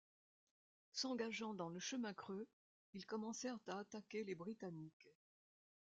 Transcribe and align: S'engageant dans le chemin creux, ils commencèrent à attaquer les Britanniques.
S'engageant 0.93 1.53
dans 1.53 1.69
le 1.69 1.77
chemin 1.79 2.11
creux, 2.11 2.47
ils 2.95 3.05
commencèrent 3.05 3.59
à 3.67 3.77
attaquer 3.77 4.23
les 4.23 4.33
Britanniques. 4.33 5.11